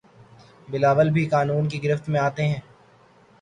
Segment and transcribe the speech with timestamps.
[0.67, 2.59] بلاول بھی قانون کی گرفت میں آتے ہیں